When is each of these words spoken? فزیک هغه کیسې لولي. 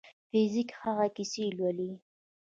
فزیک 0.29 0.69
هغه 0.81 1.07
کیسې 1.15 1.43
لولي. 1.57 1.91